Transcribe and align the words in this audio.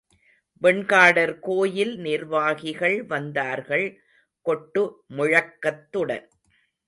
வெண்காடர் 0.61 1.33
கோயில் 1.39 1.93
நிர்வாகிகள் 1.99 2.97
வந்தார்கள் 3.03 3.85
கொட்டு 4.45 4.83
முழக்கத்துடன். 5.17 6.25